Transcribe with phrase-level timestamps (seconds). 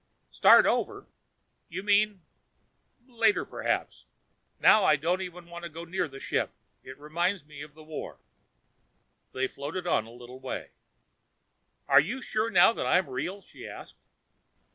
[0.31, 1.05] "Start over?
[1.69, 2.23] You mean....
[3.05, 4.07] Later perhaps.
[4.59, 6.49] Now I don't even want to go near the ship.
[6.83, 8.17] It reminds me of the war."
[9.31, 10.71] They floated on a little way.
[11.87, 13.99] "Are you sure now that I'm real?" she asked.